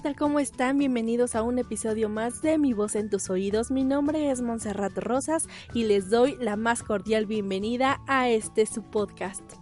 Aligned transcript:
Hola, 0.00 0.12
¿qué 0.12 0.14
tal? 0.14 0.28
¿Cómo 0.28 0.40
están? 0.40 0.78
Bienvenidos 0.78 1.34
a 1.34 1.42
un 1.42 1.58
episodio 1.58 2.08
más 2.08 2.40
de 2.40 2.56
Mi 2.56 2.72
voz 2.72 2.94
en 2.94 3.10
tus 3.10 3.28
oídos. 3.28 3.70
Mi 3.70 3.84
nombre 3.84 4.30
es 4.30 4.40
Montserrat 4.40 4.96
Rosas 4.96 5.46
y 5.74 5.84
les 5.84 6.08
doy 6.08 6.38
la 6.40 6.56
más 6.56 6.82
cordial 6.82 7.26
bienvenida 7.26 8.00
a 8.06 8.30
este 8.30 8.64
su 8.64 8.82
podcast. 8.82 9.59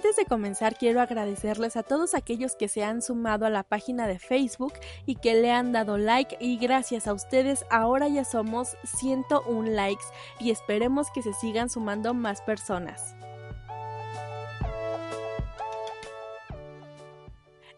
Antes 0.00 0.16
de 0.16 0.24
comenzar 0.24 0.78
quiero 0.78 1.02
agradecerles 1.02 1.76
a 1.76 1.82
todos 1.82 2.14
aquellos 2.14 2.56
que 2.56 2.68
se 2.68 2.82
han 2.82 3.02
sumado 3.02 3.44
a 3.44 3.50
la 3.50 3.64
página 3.64 4.06
de 4.06 4.18
Facebook 4.18 4.72
y 5.04 5.16
que 5.16 5.34
le 5.34 5.52
han 5.52 5.72
dado 5.72 5.98
like 5.98 6.38
y 6.40 6.56
gracias 6.56 7.06
a 7.06 7.12
ustedes 7.12 7.66
ahora 7.68 8.08
ya 8.08 8.24
somos 8.24 8.78
101 8.84 9.68
likes 9.68 10.06
y 10.38 10.52
esperemos 10.52 11.10
que 11.10 11.20
se 11.20 11.34
sigan 11.34 11.68
sumando 11.68 12.14
más 12.14 12.40
personas. 12.40 13.14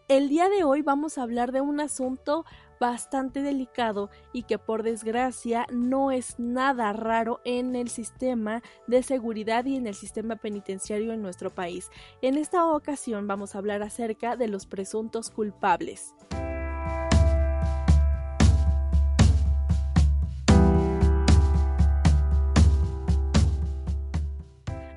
El 0.07 0.29
día 0.29 0.47
de 0.47 0.63
hoy 0.63 0.81
vamos 0.81 1.17
a 1.17 1.23
hablar 1.23 1.51
de 1.51 1.59
un 1.59 1.81
asunto 1.81 2.45
bastante 2.83 3.41
delicado 3.41 4.09
y 4.33 4.43
que 4.43 4.57
por 4.57 4.83
desgracia 4.83 5.65
no 5.71 6.11
es 6.11 6.37
nada 6.37 6.91
raro 6.91 7.39
en 7.45 7.77
el 7.77 7.87
sistema 7.87 8.61
de 8.87 9.03
seguridad 9.03 9.63
y 9.63 9.77
en 9.77 9.87
el 9.87 9.95
sistema 9.95 10.35
penitenciario 10.35 11.13
en 11.13 11.21
nuestro 11.21 11.49
país. 11.49 11.89
En 12.21 12.35
esta 12.37 12.67
ocasión 12.67 13.25
vamos 13.25 13.55
a 13.55 13.59
hablar 13.59 13.83
acerca 13.83 14.35
de 14.35 14.49
los 14.49 14.65
presuntos 14.65 15.29
culpables. 15.29 16.13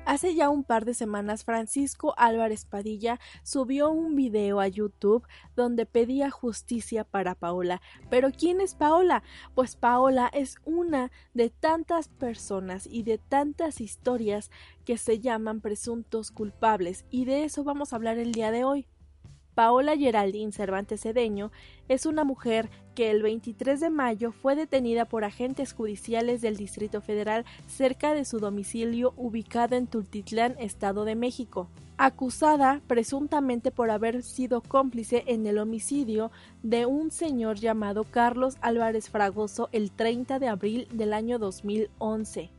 Hace 0.07 0.35
ya 0.35 0.49
un 0.49 0.63
par 0.63 0.85
de 0.85 0.93
semanas 0.93 1.43
Francisco 1.43 2.13
Álvarez 2.15 2.63
Padilla 2.63 3.19
subió 3.43 3.89
un 3.89 4.15
video 4.15 4.61
a 4.61 4.67
YouTube 4.69 5.27
donde 5.53 5.85
pedía 5.85 6.31
justicia 6.31 7.03
para 7.03 7.35
Paola. 7.35 7.81
Pero 8.09 8.31
¿quién 8.31 8.61
es 8.61 8.73
Paola? 8.73 9.21
Pues 9.53 9.75
Paola 9.75 10.31
es 10.33 10.55
una 10.63 11.11
de 11.33 11.49
tantas 11.49 12.07
personas 12.07 12.87
y 12.87 13.03
de 13.03 13.17
tantas 13.17 13.81
historias 13.81 14.49
que 14.85 14.97
se 14.97 15.19
llaman 15.19 15.59
presuntos 15.59 16.31
culpables 16.31 17.03
y 17.11 17.25
de 17.25 17.43
eso 17.43 17.65
vamos 17.65 17.91
a 17.91 17.97
hablar 17.97 18.17
el 18.17 18.31
día 18.31 18.51
de 18.51 18.63
hoy. 18.63 18.87
Paola 19.57 19.97
Geraldine 19.97 20.51
Cervantes 20.51 21.01
Cedeño 21.01 21.51
es 21.87 22.05
una 22.05 22.23
mujer 22.23 22.69
que 22.93 23.09
el 23.09 23.23
23 23.23 23.79
de 23.79 23.89
mayo 23.89 24.31
fue 24.31 24.55
detenida 24.55 25.05
por 25.05 25.23
agentes 25.23 25.73
judiciales 25.73 26.41
del 26.41 26.57
Distrito 26.57 27.01
Federal 27.01 27.43
cerca 27.65 28.13
de 28.13 28.23
su 28.23 28.37
domicilio 28.37 29.15
ubicado 29.17 29.75
en 29.75 29.87
Tultitlán, 29.87 30.55
Estado 30.59 31.05
de 31.05 31.15
México 31.15 31.69
acusada 31.97 32.81
presuntamente 32.85 33.71
por 33.71 33.89
haber 33.89 34.21
sido 34.21 34.61
cómplice 34.61 35.23
en 35.25 35.47
el 35.47 35.57
homicidio 35.57 36.29
de 36.61 36.85
un 36.85 37.09
señor 37.09 37.57
llamado 37.57 38.03
Carlos 38.03 38.57
Álvarez 38.61 39.09
Fragoso 39.09 39.69
el 39.71 39.89
30 39.89 40.37
de 40.37 40.49
abril 40.49 40.87
del 40.91 41.13
año 41.13 41.39
2011. 41.39 42.51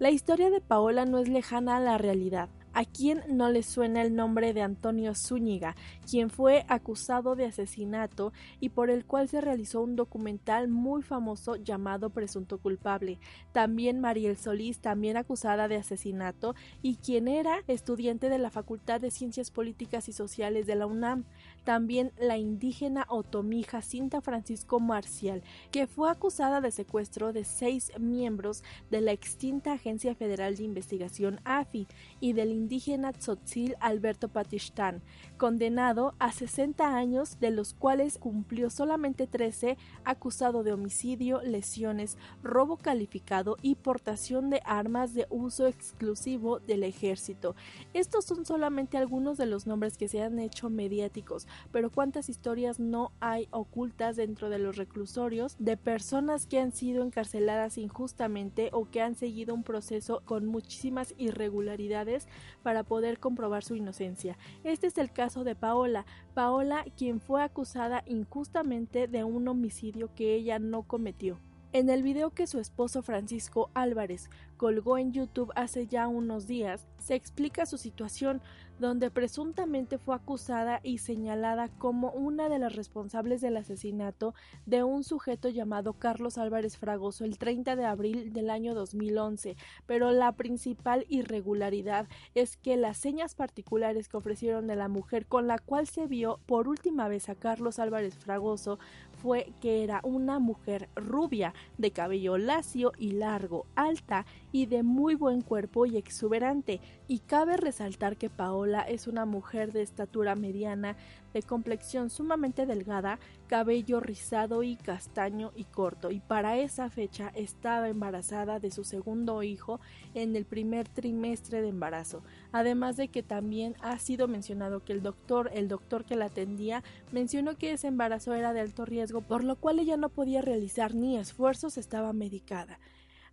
La 0.00 0.10
historia 0.10 0.50
de 0.50 0.60
Paola 0.60 1.04
no 1.04 1.18
es 1.18 1.28
lejana 1.28 1.76
a 1.76 1.80
la 1.80 1.96
realidad. 1.96 2.48
¿A 2.76 2.84
quién 2.84 3.22
no 3.28 3.50
le 3.50 3.62
suena 3.62 4.02
el 4.02 4.16
nombre 4.16 4.52
de 4.52 4.60
Antonio 4.60 5.14
Zúñiga, 5.14 5.76
quien 6.10 6.28
fue 6.28 6.64
acusado 6.68 7.36
de 7.36 7.44
asesinato 7.44 8.32
y 8.58 8.70
por 8.70 8.90
el 8.90 9.04
cual 9.04 9.28
se 9.28 9.40
realizó 9.40 9.80
un 9.80 9.94
documental 9.94 10.66
muy 10.66 11.02
famoso 11.02 11.54
llamado 11.54 12.10
Presunto 12.10 12.58
culpable? 12.58 13.20
También 13.52 14.00
Mariel 14.00 14.36
Solís, 14.36 14.80
también 14.80 15.16
acusada 15.16 15.68
de 15.68 15.76
asesinato 15.76 16.56
y 16.82 16.96
quien 16.96 17.28
era 17.28 17.60
estudiante 17.68 18.28
de 18.28 18.38
la 18.38 18.50
Facultad 18.50 19.00
de 19.00 19.12
Ciencias 19.12 19.52
Políticas 19.52 20.08
y 20.08 20.12
Sociales 20.12 20.66
de 20.66 20.74
la 20.74 20.86
UNAM. 20.86 21.26
También 21.64 22.12
la 22.18 22.36
indígena 22.36 23.06
otomija 23.08 23.82
Cinta 23.82 24.20
Francisco 24.20 24.80
Marcial, 24.80 25.42
que 25.70 25.86
fue 25.86 26.10
acusada 26.10 26.60
de 26.60 26.70
secuestro 26.70 27.32
de 27.32 27.44
seis 27.44 27.90
miembros 27.98 28.62
de 28.90 29.00
la 29.00 29.12
extinta 29.12 29.72
Agencia 29.72 30.14
Federal 30.14 30.56
de 30.56 30.64
Investigación 30.64 31.40
AFI 31.44 31.86
y 32.20 32.34
del 32.34 32.52
indígena 32.52 33.12
Tzotzil 33.12 33.76
Alberto 33.80 34.28
Patistán, 34.28 35.02
condenado 35.38 36.14
a 36.18 36.32
60 36.32 36.96
años, 36.96 37.40
de 37.40 37.50
los 37.50 37.74
cuales 37.74 38.18
cumplió 38.18 38.70
solamente 38.70 39.26
13, 39.26 39.78
acusado 40.04 40.62
de 40.62 40.72
homicidio, 40.72 41.40
lesiones, 41.42 42.18
robo 42.42 42.76
calificado 42.76 43.56
y 43.62 43.76
portación 43.76 44.50
de 44.50 44.60
armas 44.64 45.14
de 45.14 45.26
uso 45.30 45.66
exclusivo 45.66 46.60
del 46.60 46.82
ejército. 46.82 47.56
Estos 47.94 48.26
son 48.26 48.44
solamente 48.44 48.98
algunos 48.98 49.38
de 49.38 49.46
los 49.46 49.66
nombres 49.66 49.96
que 49.96 50.08
se 50.08 50.22
han 50.22 50.38
hecho 50.38 50.70
mediáticos, 50.70 51.46
pero 51.72 51.90
cuántas 51.90 52.28
historias 52.28 52.80
no 52.80 53.12
hay 53.20 53.48
ocultas 53.50 54.16
dentro 54.16 54.50
de 54.50 54.58
los 54.58 54.76
reclusorios 54.76 55.56
de 55.58 55.76
personas 55.76 56.46
que 56.46 56.60
han 56.60 56.72
sido 56.72 57.04
encarceladas 57.04 57.78
injustamente 57.78 58.70
o 58.72 58.90
que 58.90 59.02
han 59.02 59.14
seguido 59.14 59.54
un 59.54 59.62
proceso 59.62 60.22
con 60.24 60.46
muchísimas 60.46 61.14
irregularidades 61.18 62.28
para 62.62 62.82
poder 62.82 63.18
comprobar 63.18 63.64
su 63.64 63.76
inocencia. 63.76 64.36
Este 64.62 64.86
es 64.86 64.98
el 64.98 65.12
caso 65.12 65.44
de 65.44 65.54
Paola. 65.54 66.06
Paola, 66.34 66.84
quien 66.96 67.20
fue 67.20 67.42
acusada 67.42 68.02
injustamente 68.06 69.08
de 69.08 69.24
un 69.24 69.48
homicidio 69.48 70.10
que 70.14 70.34
ella 70.34 70.58
no 70.58 70.82
cometió. 70.82 71.38
En 71.74 71.90
el 71.90 72.04
video 72.04 72.30
que 72.30 72.46
su 72.46 72.60
esposo 72.60 73.02
Francisco 73.02 73.68
Álvarez 73.74 74.30
colgó 74.56 74.96
en 74.96 75.12
YouTube 75.12 75.50
hace 75.56 75.88
ya 75.88 76.06
unos 76.06 76.46
días, 76.46 76.86
se 76.98 77.16
explica 77.16 77.66
su 77.66 77.78
situación, 77.78 78.40
donde 78.78 79.10
presuntamente 79.10 79.98
fue 79.98 80.14
acusada 80.14 80.80
y 80.82 80.98
señalada 80.98 81.68
como 81.68 82.10
una 82.10 82.48
de 82.48 82.58
las 82.58 82.74
responsables 82.74 83.40
del 83.40 83.56
asesinato 83.56 84.34
de 84.66 84.82
un 84.82 85.04
sujeto 85.04 85.48
llamado 85.48 85.94
Carlos 85.94 86.38
Álvarez 86.38 86.76
Fragoso 86.76 87.24
el 87.24 87.38
30 87.38 87.76
de 87.76 87.84
abril 87.84 88.32
del 88.32 88.50
año 88.50 88.74
2011, 88.74 89.56
pero 89.86 90.10
la 90.10 90.32
principal 90.32 91.06
irregularidad 91.08 92.08
es 92.34 92.56
que 92.56 92.76
las 92.76 92.98
señas 92.98 93.34
particulares 93.34 94.08
que 94.08 94.16
ofrecieron 94.16 94.66
de 94.66 94.76
la 94.76 94.88
mujer 94.88 95.26
con 95.26 95.46
la 95.46 95.58
cual 95.58 95.86
se 95.86 96.06
vio 96.06 96.40
por 96.46 96.68
última 96.68 97.08
vez 97.08 97.28
a 97.28 97.34
Carlos 97.34 97.78
Álvarez 97.78 98.16
Fragoso 98.16 98.78
fue 99.22 99.52
que 99.60 99.82
era 99.84 100.00
una 100.02 100.38
mujer 100.38 100.88
rubia, 100.94 101.54
de 101.78 101.92
cabello 101.92 102.36
lacio 102.36 102.92
y 102.98 103.12
largo, 103.12 103.66
alta 103.74 104.26
y 104.54 104.66
de 104.66 104.84
muy 104.84 105.16
buen 105.16 105.40
cuerpo 105.40 105.84
y 105.84 105.96
exuberante, 105.96 106.80
y 107.08 107.18
cabe 107.18 107.56
resaltar 107.56 108.16
que 108.16 108.30
Paola 108.30 108.82
es 108.82 109.08
una 109.08 109.26
mujer 109.26 109.72
de 109.72 109.82
estatura 109.82 110.36
mediana, 110.36 110.96
de 111.32 111.42
complexión 111.42 112.08
sumamente 112.08 112.64
delgada, 112.64 113.18
cabello 113.48 113.98
rizado 113.98 114.62
y 114.62 114.76
castaño 114.76 115.50
y 115.56 115.64
corto, 115.64 116.12
y 116.12 116.20
para 116.20 116.56
esa 116.56 116.88
fecha 116.88 117.32
estaba 117.34 117.88
embarazada 117.88 118.60
de 118.60 118.70
su 118.70 118.84
segundo 118.84 119.42
hijo 119.42 119.80
en 120.14 120.36
el 120.36 120.44
primer 120.44 120.88
trimestre 120.88 121.60
de 121.60 121.70
embarazo, 121.70 122.22
además 122.52 122.96
de 122.96 123.08
que 123.08 123.24
también 123.24 123.74
ha 123.80 123.98
sido 123.98 124.28
mencionado 124.28 124.84
que 124.84 124.92
el 124.92 125.02
doctor, 125.02 125.50
el 125.52 125.66
doctor 125.66 126.04
que 126.04 126.14
la 126.14 126.26
atendía, 126.26 126.84
mencionó 127.10 127.56
que 127.56 127.72
ese 127.72 127.88
embarazo 127.88 128.34
era 128.34 128.52
de 128.52 128.60
alto 128.60 128.84
riesgo, 128.84 129.20
por 129.20 129.42
lo 129.42 129.56
cual 129.56 129.80
ella 129.80 129.96
no 129.96 130.10
podía 130.10 130.42
realizar 130.42 130.94
ni 130.94 131.16
esfuerzos, 131.18 131.76
estaba 131.76 132.12
medicada. 132.12 132.78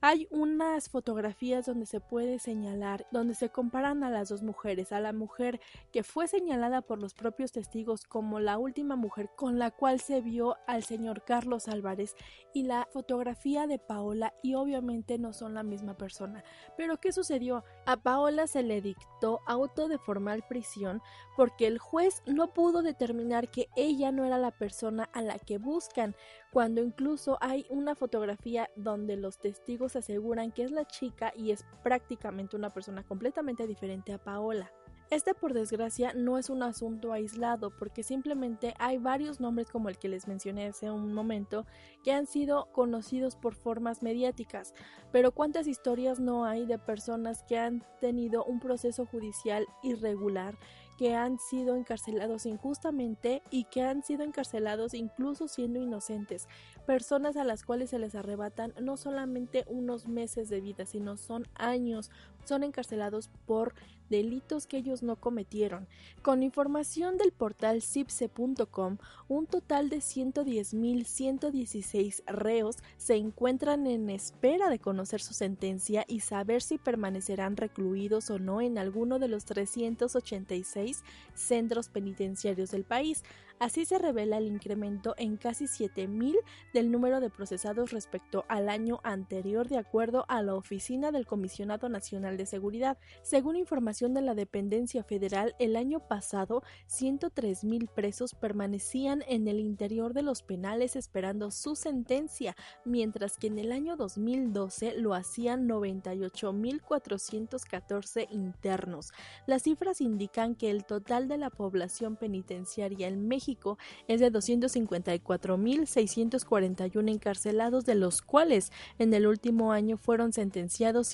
Hay 0.03 0.27
unas 0.31 0.89
fotografías 0.89 1.67
donde 1.67 1.85
se 1.85 1.99
puede 1.99 2.39
señalar, 2.39 3.05
donde 3.11 3.35
se 3.35 3.49
comparan 3.49 4.03
a 4.03 4.09
las 4.09 4.29
dos 4.29 4.41
mujeres, 4.41 4.91
a 4.91 4.99
la 4.99 5.13
mujer 5.13 5.61
que 5.91 6.01
fue 6.01 6.27
señalada 6.27 6.81
por 6.81 6.99
los 6.99 7.13
propios 7.13 7.51
testigos 7.51 8.05
como 8.05 8.39
la 8.39 8.57
última 8.57 8.95
mujer 8.95 9.29
con 9.35 9.59
la 9.59 9.69
cual 9.69 9.99
se 9.99 10.19
vio 10.21 10.57
al 10.65 10.83
señor 10.83 11.23
Carlos 11.23 11.67
Álvarez 11.67 12.15
y 12.51 12.63
la 12.63 12.87
fotografía 12.91 13.67
de 13.67 13.77
Paola 13.77 14.33
y 14.41 14.55
obviamente 14.55 15.19
no 15.19 15.33
son 15.33 15.53
la 15.53 15.61
misma 15.61 15.95
persona. 15.95 16.43
Pero 16.75 16.97
¿qué 16.97 17.11
sucedió? 17.11 17.63
A 17.85 17.97
Paola 17.97 18.47
se 18.47 18.63
le 18.63 18.81
dictó 18.81 19.41
auto 19.45 19.87
de 19.87 19.99
formal 19.99 20.43
prisión 20.49 21.03
porque 21.37 21.67
el 21.67 21.77
juez 21.77 22.23
no 22.25 22.55
pudo 22.55 22.81
determinar 22.81 23.51
que 23.51 23.69
ella 23.75 24.11
no 24.11 24.25
era 24.25 24.39
la 24.39 24.49
persona 24.49 25.09
a 25.13 25.21
la 25.21 25.37
que 25.37 25.59
buscan, 25.59 26.15
cuando 26.51 26.83
incluso 26.83 27.37
hay 27.41 27.65
una 27.69 27.95
fotografía 27.95 28.69
donde 28.75 29.15
los 29.15 29.39
testigos 29.39 29.95
aseguran 29.95 30.51
que 30.51 30.63
es 30.63 30.71
la 30.71 30.85
chica 30.85 31.31
y 31.35 31.51
es 31.51 31.65
prácticamente 31.83 32.57
una 32.57 32.69
persona 32.69 33.03
completamente 33.03 33.65
diferente 33.67 34.13
a 34.13 34.17
Paola. 34.17 34.71
Este 35.09 35.33
por 35.33 35.53
desgracia 35.53 36.13
no 36.13 36.37
es 36.37 36.49
un 36.49 36.63
asunto 36.63 37.11
aislado 37.11 37.69
porque 37.69 38.01
simplemente 38.01 38.73
hay 38.79 38.97
varios 38.97 39.41
nombres 39.41 39.69
como 39.69 39.89
el 39.89 39.97
que 39.97 40.07
les 40.07 40.25
mencioné 40.25 40.67
hace 40.67 40.89
un 40.89 41.13
momento 41.13 41.65
que 42.01 42.13
han 42.13 42.27
sido 42.27 42.71
conocidos 42.71 43.35
por 43.35 43.53
formas 43.53 44.03
mediáticas, 44.03 44.73
pero 45.11 45.33
cuántas 45.33 45.67
historias 45.67 46.21
no 46.21 46.45
hay 46.45 46.65
de 46.65 46.79
personas 46.79 47.43
que 47.43 47.57
han 47.57 47.83
tenido 47.99 48.45
un 48.45 48.61
proceso 48.61 49.05
judicial 49.05 49.67
irregular 49.83 50.57
que 51.01 51.15
han 51.15 51.39
sido 51.39 51.75
encarcelados 51.75 52.45
injustamente 52.45 53.41
y 53.49 53.63
que 53.63 53.81
han 53.81 54.03
sido 54.03 54.23
encarcelados 54.23 54.93
incluso 54.93 55.47
siendo 55.47 55.81
inocentes, 55.81 56.47
personas 56.85 57.37
a 57.37 57.43
las 57.43 57.63
cuales 57.63 57.89
se 57.89 57.97
les 57.97 58.13
arrebatan 58.13 58.75
no 58.79 58.97
solamente 58.97 59.65
unos 59.65 60.07
meses 60.07 60.47
de 60.47 60.61
vida, 60.61 60.85
sino 60.85 61.17
son 61.17 61.47
años, 61.55 62.11
son 62.45 62.63
encarcelados 62.63 63.29
por 63.45 63.73
delitos 64.11 64.67
que 64.67 64.77
ellos 64.77 65.01
no 65.01 65.15
cometieron. 65.15 65.87
Con 66.21 66.43
información 66.43 67.17
del 67.17 67.31
portal 67.31 67.81
cipse.com, 67.81 68.99
un 69.27 69.47
total 69.47 69.89
de 69.89 69.97
110.116 69.97 72.23
reos 72.27 72.77
se 72.97 73.15
encuentran 73.15 73.87
en 73.87 74.11
espera 74.11 74.69
de 74.69 74.77
conocer 74.77 75.21
su 75.21 75.33
sentencia 75.33 76.05
y 76.07 76.19
saber 76.19 76.61
si 76.61 76.77
permanecerán 76.77 77.57
recluidos 77.57 78.29
o 78.29 78.37
no 78.37 78.61
en 78.61 78.77
alguno 78.77 79.17
de 79.17 79.29
los 79.29 79.45
386 79.45 81.03
centros 81.33 81.89
penitenciarios 81.89 82.69
del 82.71 82.83
país. 82.83 83.23
Así 83.61 83.85
se 83.85 83.99
revela 83.99 84.39
el 84.39 84.47
incremento 84.47 85.13
en 85.19 85.37
casi 85.37 85.65
7.000 85.65 86.35
del 86.73 86.89
número 86.89 87.19
de 87.19 87.29
procesados 87.29 87.91
respecto 87.91 88.43
al 88.47 88.69
año 88.69 88.99
anterior 89.03 89.69
de 89.69 89.77
acuerdo 89.77 90.25
a 90.29 90.41
la 90.41 90.55
Oficina 90.55 91.11
del 91.11 91.27
Comisionado 91.27 91.87
Nacional 91.87 92.30
de 92.37 92.45
Seguridad. 92.45 92.97
Según 93.21 93.55
información 93.55 94.13
de 94.13 94.21
la 94.21 94.35
dependencia 94.35 95.03
federal, 95.03 95.55
el 95.59 95.75
año 95.75 95.99
pasado 95.99 96.63
103.000 96.89 97.89
presos 97.89 98.35
permanecían 98.35 99.23
en 99.27 99.47
el 99.47 99.59
interior 99.59 100.13
de 100.13 100.21
los 100.21 100.43
penales 100.43 100.95
esperando 100.95 101.49
su 101.51 101.75
sentencia, 101.75 102.55
mientras 102.85 103.37
que 103.37 103.47
en 103.47 103.59
el 103.59 103.71
año 103.71 103.97
2012 103.97 104.97
lo 104.97 105.13
hacían 105.13 105.67
98.414 105.67 108.27
internos. 108.31 109.11
Las 109.45 109.63
cifras 109.63 109.99
indican 110.01 110.55
que 110.55 110.69
el 110.69 110.85
total 110.85 111.27
de 111.27 111.37
la 111.37 111.49
población 111.49 112.15
penitenciaria 112.15 113.07
en 113.07 113.27
México 113.27 113.77
es 114.07 114.19
de 114.19 114.31
254.641 114.31 117.11
encarcelados, 117.11 117.85
de 117.85 117.95
los 117.95 118.21
cuales 118.21 118.71
en 118.99 119.13
el 119.13 119.25
último 119.27 119.71
año 119.71 119.95
fueron 119.97 120.33
sentenciados 120.33 121.07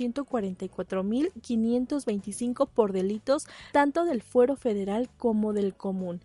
144.525 1.10 2.68
por 2.68 2.92
delitos 2.94 3.48
tanto 3.72 4.06
del 4.06 4.22
fuero 4.22 4.56
federal 4.56 5.10
como 5.18 5.54
del 5.54 5.74
común. 5.74 6.22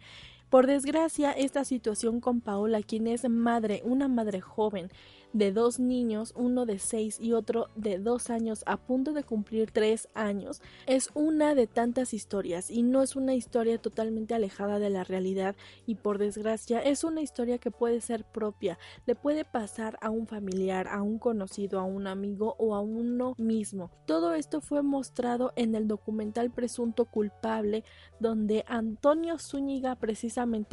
Por 0.53 0.67
desgracia, 0.67 1.33
esta 1.33 1.65
situación 1.65 2.21
con 2.21 2.43
Paola, 2.43 2.83
quien 2.83 3.07
es 3.07 3.27
madre, 3.27 3.81
una 3.87 4.07
madre 4.07 4.43
joven, 4.43 4.91
de 5.33 5.53
dos 5.53 5.79
niños, 5.79 6.33
uno 6.37 6.67
de 6.67 6.79
seis 6.79 7.19
y 7.21 7.33
otro 7.33 7.69
de 7.75 7.99
dos 7.99 8.31
años 8.31 8.63
a 8.67 8.77
punto 8.77 9.13
de 9.13 9.25
cumplir 9.25 9.71
tres 9.71 10.09
años, 10.15 10.61
es 10.87 11.11
una 11.15 11.55
de 11.55 11.67
tantas 11.67 12.13
historias 12.13 12.71
y 12.71 12.83
no 12.83 13.03
es 13.03 13.17
una 13.17 13.35
historia 13.35 13.79
totalmente 13.79 14.35
alejada 14.35 14.79
de 14.79 14.91
la 14.91 15.05
realidad 15.05 15.57
y 15.87 15.97
por 15.97 16.19
desgracia 16.19 16.81
es 16.81 17.05
una 17.05 17.23
historia 17.23 17.59
que 17.59 17.71
puede 17.71 18.01
ser 18.01 18.25
propia, 18.25 18.79
le 19.07 19.15
puede 19.15 19.45
pasar 19.45 19.99
a 20.01 20.11
un 20.11 20.27
familiar, 20.27 20.89
a 20.89 21.03
un 21.03 21.19
conocido, 21.19 21.81
a 21.81 21.85
un 21.85 22.07
amigo 22.07 22.55
o 22.59 22.75
a 22.75 22.81
uno 22.81 23.35
mismo. 23.39 23.91
Todo 24.07 24.35
esto 24.35 24.61
fue 24.61 24.83
mostrado 24.83 25.53
en 25.57 25.75
el 25.75 25.89
documental 25.89 26.51
Presunto 26.51 27.07
culpable 27.07 27.85
donde 28.21 28.65
Antonio 28.69 29.39
Zúñiga 29.39 29.97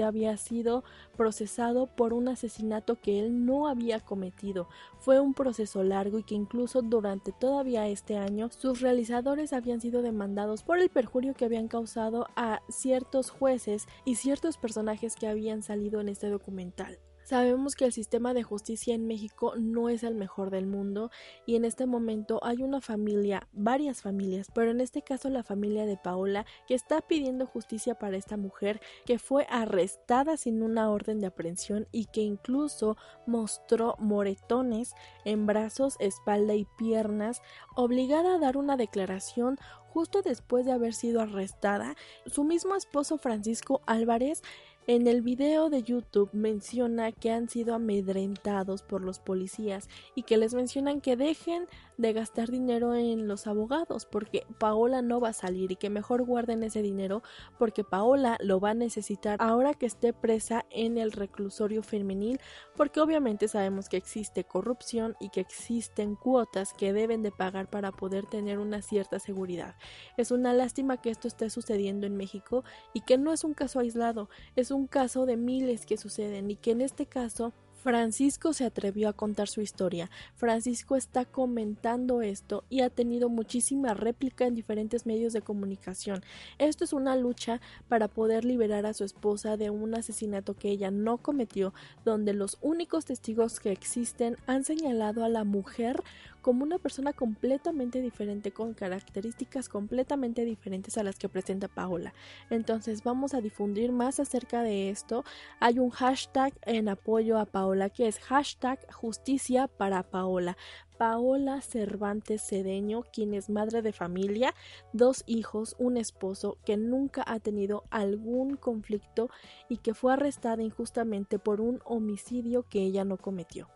había 0.04 0.38
sido 0.38 0.84
procesado 1.18 1.88
por 1.88 2.14
un 2.14 2.28
asesinato 2.28 3.00
que 3.00 3.20
él 3.20 3.46
no 3.46 3.68
había 3.68 4.00
cometido 4.00 4.68
fue 5.00 5.20
un 5.20 5.34
proceso 5.34 5.84
largo 5.84 6.20
y 6.20 6.24
que 6.24 6.36
incluso 6.36 6.82
durante 6.82 7.32
todavía 7.32 7.88
este 7.88 8.18
año 8.18 8.50
sus 8.50 8.82
realizadores 8.82 9.54
habían 9.54 9.82
sido 9.82 10.02
demandados 10.02 10.64
por 10.64 10.80
el 10.80 10.90
perjurio 10.90 11.34
que 11.34 11.46
habían 11.46 11.68
causado 11.68 12.28
a 12.36 12.62
ciertos 12.70 13.30
jueces 13.30 13.88
y 14.06 14.16
ciertos 14.16 14.58
personajes 14.58 15.16
que 15.16 15.28
habían 15.28 15.64
salido 15.64 16.02
en 16.02 16.10
este 16.10 16.30
documental. 16.30 17.00
Sabemos 17.30 17.76
que 17.76 17.86
el 17.86 17.94
sistema 17.94 18.34
de 18.34 18.42
justicia 18.42 18.96
en 18.96 19.06
México 19.06 19.54
no 19.56 19.90
es 19.90 20.02
el 20.02 20.16
mejor 20.16 20.50
del 20.50 20.66
mundo 20.66 21.12
y 21.46 21.58
en 21.58 21.64
este 21.64 21.86
momento 21.86 22.40
hay 22.42 22.64
una 22.64 22.82
familia, 22.82 23.48
varias 23.54 24.02
familias, 24.02 24.48
pero 24.52 24.72
en 24.72 24.82
este 24.82 25.04
caso 25.04 25.30
la 25.30 25.44
familia 25.44 25.86
de 25.86 25.96
Paola 25.96 26.48
que 26.68 26.74
está 26.74 27.02
pidiendo 27.02 27.46
justicia 27.46 27.94
para 27.94 28.18
esta 28.18 28.36
mujer 28.36 28.82
que 29.06 29.20
fue 29.20 29.46
arrestada 29.52 30.38
sin 30.38 30.64
una 30.64 30.90
orden 30.90 31.20
de 31.20 31.28
aprehensión 31.28 31.88
y 31.92 32.06
que 32.06 32.22
incluso 32.22 32.98
mostró 33.28 33.96
moretones 34.00 34.96
en 35.24 35.46
brazos, 35.46 35.98
espalda 36.00 36.56
y 36.56 36.66
piernas, 36.80 37.44
obligada 37.76 38.34
a 38.34 38.40
dar 38.40 38.58
una 38.58 38.76
declaración 38.76 39.60
justo 39.90 40.22
después 40.22 40.66
de 40.66 40.72
haber 40.72 40.94
sido 40.94 41.22
arrestada. 41.22 41.96
Su 42.26 42.44
mismo 42.44 42.76
esposo 42.76 43.18
Francisco 43.18 43.82
Álvarez 43.86 44.42
en 44.90 45.06
el 45.06 45.22
video 45.22 45.70
de 45.70 45.84
YouTube 45.84 46.32
menciona 46.34 47.12
que 47.12 47.30
han 47.30 47.48
sido 47.48 47.76
amedrentados 47.76 48.82
por 48.82 49.04
los 49.04 49.20
policías 49.20 49.88
y 50.16 50.24
que 50.24 50.38
les 50.38 50.56
mencionan 50.56 51.00
que 51.00 51.16
dejen 51.16 51.68
de 52.00 52.12
gastar 52.12 52.50
dinero 52.50 52.96
en 52.96 53.28
los 53.28 53.46
abogados 53.46 54.08
porque 54.08 54.48
Paola 54.58 55.04
no 55.04 55.20
va 55.20 55.30
a 55.30 55.34
salir 55.34 55.72
y 55.72 55.76
que 55.76 55.92
mejor 55.92 56.24
guarden 56.24 56.64
ese 56.64 56.82
dinero 56.82 57.22
porque 57.60 57.84
Paola 57.84 58.38
lo 58.42 58.60
va 58.60 58.72
a 58.72 58.74
necesitar 58.74 59.38
ahora 59.40 59.76
que 59.76 59.86
esté 59.86 60.12
presa 60.12 60.66
en 60.72 60.98
el 60.98 61.12
reclusorio 61.12 61.84
femenil 61.84 62.40
porque 62.76 63.00
obviamente 63.00 63.48
sabemos 63.48 63.90
que 63.90 63.98
existe 63.98 64.44
corrupción 64.44 65.16
y 65.20 65.30
que 65.30 65.42
existen 65.42 66.16
cuotas 66.16 66.74
que 66.74 66.94
deben 66.94 67.22
de 67.22 67.32
pagar 67.32 67.70
para 67.70 67.92
poder 67.92 68.26
tener 68.26 68.58
una 68.58 68.82
cierta 68.82 69.20
seguridad. 69.20 69.76
Es 70.18 70.32
una 70.32 70.54
lástima 70.54 71.00
que 71.00 71.12
esto 71.12 71.28
esté 71.28 71.52
sucediendo 71.52 72.08
en 72.08 72.18
México 72.18 72.64
y 72.92 73.02
que 73.02 73.20
no 73.20 73.34
es 73.34 73.44
un 73.44 73.54
caso 73.54 73.82
aislado, 73.82 74.30
es 74.56 74.72
un 74.72 74.79
un 74.80 74.88
caso 74.88 75.26
de 75.26 75.36
miles 75.36 75.86
que 75.86 75.98
suceden 75.98 76.50
y 76.50 76.56
que 76.56 76.72
en 76.72 76.80
este 76.80 77.06
caso 77.06 77.52
Francisco 77.84 78.54
se 78.54 78.66
atrevió 78.66 79.08
a 79.08 79.14
contar 79.14 79.48
su 79.48 79.62
historia. 79.62 80.10
Francisco 80.36 80.96
está 80.96 81.24
comentando 81.26 82.22
esto 82.22 82.66
y 82.70 82.82
ha 82.82 82.90
tenido 82.90 83.30
muchísima 83.30 83.94
réplica 83.94 84.46
en 84.46 84.56
diferentes 84.56 85.06
medios 85.06 85.32
de 85.32 85.42
comunicación. 85.42 86.22
Esto 86.58 86.84
es 86.84 86.92
una 86.92 87.16
lucha 87.16 87.62
para 87.88 88.10
poder 88.10 88.44
liberar 88.44 88.86
a 88.86 88.94
su 88.94 89.06
esposa 89.06 89.56
de 89.56 89.70
un 89.70 89.96
asesinato 89.96 90.56
que 90.56 90.70
ella 90.70 90.92
no 90.92 91.18
cometió, 91.18 91.74
donde 92.04 92.34
los 92.34 92.58
únicos 92.62 93.06
testigos 93.06 93.60
que 93.60 93.72
existen 93.72 94.36
han 94.46 94.66
señalado 94.66 95.24
a 95.24 95.30
la 95.30 95.46
mujer 95.46 96.04
como 96.42 96.64
una 96.64 96.78
persona 96.78 97.14
completamente 97.14 98.02
diferente, 98.02 98.52
con 98.52 98.74
características 98.74 99.70
completamente 99.70 100.46
diferentes 100.46 100.98
a 100.98 101.04
las 101.04 101.18
que 101.18 101.30
presenta 101.30 101.68
Paola. 101.68 102.14
Entonces 102.50 103.04
vamos 103.04 103.34
a 103.34 103.42
difundir 103.42 103.92
más 103.92 104.20
acerca 104.20 104.64
de 104.64 104.90
esto. 104.90 105.24
Hay 105.60 105.80
un 105.80 105.90
hashtag 105.90 106.54
en 106.64 106.90
apoyo 106.90 107.38
a 107.38 107.46
Paola 107.46 107.90
que 107.90 108.08
es 108.08 108.20
hashtag 108.20 108.80
justicia 108.92 109.68
para 109.68 110.04
Paola. 110.04 110.58
Paola 110.98 111.62
Cervantes 111.62 112.42
Cedeño, 112.46 113.04
quien 113.14 113.34
es 113.34 113.50
madre 113.50 113.82
de 113.82 113.94
familia, 113.94 114.54
dos 114.92 115.24
hijos, 115.28 115.78
un 115.80 115.96
esposo 115.96 116.58
que 116.66 116.76
nunca 116.76 117.24
ha 117.26 117.40
tenido 117.40 117.86
algún 117.90 118.58
conflicto 118.58 119.30
y 119.70 119.78
que 119.78 119.94
fue 119.94 120.12
arrestada 120.12 120.62
injustamente 120.62 121.40
por 121.40 121.62
un 121.62 121.80
homicidio 121.86 122.64
que 122.68 122.82
ella 122.82 123.06
no 123.06 123.16
cometió. 123.16 123.70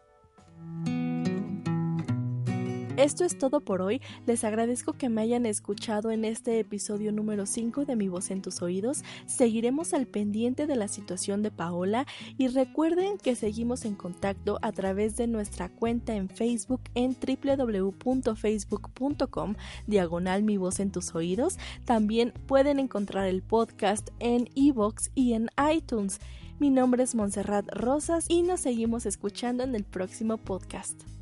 Esto 2.95 3.25
es 3.25 3.39
todo 3.39 3.59
por 3.59 3.81
hoy. 3.81 4.01
Les 4.27 4.43
agradezco 4.43 4.93
que 4.93 5.09
me 5.09 5.21
hayan 5.21 5.47
escuchado 5.47 6.11
en 6.11 6.25
este 6.25 6.59
episodio 6.59 7.11
número 7.11 7.47
5 7.47 7.85
de 7.85 7.95
Mi 7.95 8.07
voz 8.07 8.29
en 8.29 8.43
tus 8.43 8.61
oídos. 8.61 9.03
Seguiremos 9.25 9.95
al 9.95 10.05
pendiente 10.05 10.67
de 10.67 10.75
la 10.75 10.87
situación 10.87 11.41
de 11.41 11.49
Paola 11.49 12.05
y 12.37 12.49
recuerden 12.49 13.17
que 13.17 13.35
seguimos 13.35 13.85
en 13.85 13.95
contacto 13.95 14.59
a 14.61 14.71
través 14.71 15.17
de 15.17 15.25
nuestra 15.25 15.69
cuenta 15.69 16.13
en 16.13 16.29
Facebook 16.29 16.81
en 16.93 17.17
www.facebook.com 17.19 19.55
diagonal 19.87 20.43
Mi 20.43 20.57
voz 20.57 20.79
en 20.79 20.91
tus 20.91 21.15
oídos. 21.15 21.57
También 21.85 22.31
pueden 22.45 22.77
encontrar 22.77 23.27
el 23.27 23.41
podcast 23.41 24.11
en 24.19 24.47
iVoox 24.53 25.09
y 25.15 25.33
en 25.33 25.49
iTunes. 25.73 26.19
Mi 26.59 26.69
nombre 26.69 27.01
es 27.01 27.15
Montserrat 27.15 27.65
Rosas 27.73 28.27
y 28.29 28.43
nos 28.43 28.59
seguimos 28.59 29.07
escuchando 29.07 29.63
en 29.63 29.73
el 29.73 29.83
próximo 29.83 30.37
podcast. 30.37 31.12